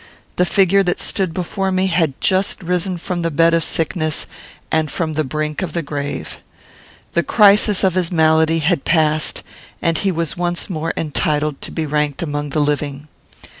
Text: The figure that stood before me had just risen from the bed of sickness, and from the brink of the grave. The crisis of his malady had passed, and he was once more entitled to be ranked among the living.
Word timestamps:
The 0.37 0.47
figure 0.47 0.81
that 0.81 0.99
stood 0.99 1.31
before 1.31 1.71
me 1.71 1.85
had 1.85 2.19
just 2.19 2.63
risen 2.63 2.97
from 2.97 3.21
the 3.21 3.29
bed 3.29 3.53
of 3.53 3.63
sickness, 3.63 4.25
and 4.71 4.89
from 4.89 5.13
the 5.13 5.23
brink 5.23 5.61
of 5.61 5.73
the 5.73 5.83
grave. 5.83 6.39
The 7.13 7.21
crisis 7.21 7.83
of 7.83 7.93
his 7.93 8.11
malady 8.11 8.57
had 8.57 8.83
passed, 8.83 9.43
and 9.79 9.99
he 9.99 10.11
was 10.11 10.35
once 10.35 10.71
more 10.71 10.91
entitled 10.97 11.61
to 11.61 11.69
be 11.71 11.85
ranked 11.85 12.23
among 12.23 12.49
the 12.49 12.61
living. 12.61 13.09